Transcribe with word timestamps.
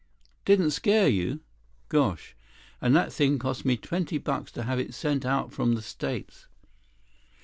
"Didn't 0.45 0.71
scare 0.71 1.07
you? 1.07 1.41
Gosh, 1.87 2.35
and 2.81 2.95
that 2.95 3.13
thing 3.13 3.37
cost 3.37 3.65
me 3.65 3.77
twenty 3.77 4.17
bucks 4.17 4.51
to 4.53 4.63
have 4.63 4.79
it 4.79 4.95
sent 4.95 5.25
out 5.27 5.53
from 5.53 5.73
the 5.75 5.81
States." 5.83 6.47